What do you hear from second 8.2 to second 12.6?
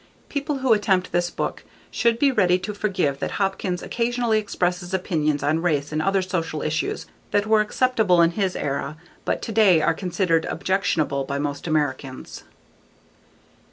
his era but today are considered objectionable by most Americans.